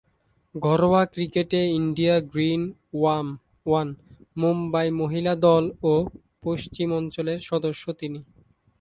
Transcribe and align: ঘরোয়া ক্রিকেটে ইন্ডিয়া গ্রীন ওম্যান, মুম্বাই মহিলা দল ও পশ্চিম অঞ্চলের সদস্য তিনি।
ঘরোয়া 0.55 1.01
ক্রিকেটে 1.05 1.61
ইন্ডিয়া 1.71 2.15
গ্রীন 2.31 2.61
ওম্যান, 3.01 3.87
মুম্বাই 4.37 4.87
মহিলা 5.01 5.33
দল 5.45 5.63
ও 5.83 5.93
পশ্চিম 6.43 6.89
অঞ্চলের 6.93 7.39
সদস্য 7.49 7.83
তিনি। 7.93 8.19